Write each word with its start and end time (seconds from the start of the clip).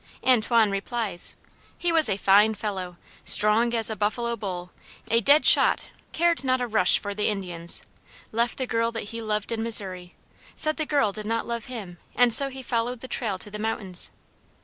Antoine 0.25 0.71
replies, 0.71 1.35
"He 1.77 1.91
was 1.91 2.09
a 2.09 2.17
fine 2.17 2.55
fellow 2.55 2.97
strong 3.23 3.75
as 3.75 3.87
a 3.91 3.95
buffalo 3.95 4.35
bull, 4.35 4.71
a 5.11 5.21
dead 5.21 5.45
shot, 5.45 5.89
cared 6.11 6.43
not 6.43 6.59
a 6.59 6.65
rush 6.65 6.97
for 6.97 7.13
the 7.13 7.27
Indians, 7.27 7.83
left 8.31 8.59
a 8.59 8.65
girl 8.65 8.91
that 8.93 9.09
he 9.13 9.21
loved 9.21 9.51
in 9.51 9.61
Missouri, 9.61 10.15
said 10.55 10.77
the 10.77 10.87
girl 10.87 11.11
did 11.11 11.27
not 11.27 11.45
love 11.45 11.65
him, 11.65 11.99
and 12.15 12.33
so 12.33 12.49
he 12.49 12.63
followed 12.63 13.01
the 13.01 13.07
trail 13.07 13.37
to 13.37 13.51
the 13.51 13.59
mountains. 13.59 14.09